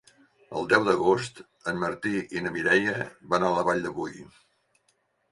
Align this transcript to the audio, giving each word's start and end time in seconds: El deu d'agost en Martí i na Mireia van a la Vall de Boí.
El 0.59 0.63
deu 0.69 0.85
d'agost 0.85 1.41
en 1.71 1.77
Martí 1.83 2.13
i 2.39 2.43
na 2.45 2.53
Mireia 2.55 2.95
van 3.35 3.45
a 3.45 3.51
la 3.57 3.65
Vall 3.69 3.83
de 3.85 3.93
Boí. 3.99 4.23